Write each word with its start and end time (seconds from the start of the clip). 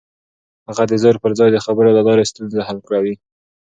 هغه 0.67 0.83
د 0.87 0.93
زور 1.01 1.15
پر 1.23 1.31
ځای 1.39 1.49
د 1.51 1.57
خبرو 1.65 1.95
له 1.97 2.01
لارې 2.07 2.29
ستونزې 2.31 2.59
حل 2.67 2.79
کولې. 2.87 3.15